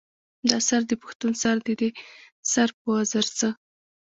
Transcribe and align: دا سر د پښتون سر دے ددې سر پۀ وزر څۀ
دا 0.49 0.57
سر 0.67 0.81
د 0.89 0.91
پښتون 1.01 1.31
سر 1.41 1.55
دے 1.65 1.73
ددې 1.79 1.89
سر 2.51 2.69
پۀ 2.79 2.85
وزر 2.91 3.25
څۀ 3.37 3.49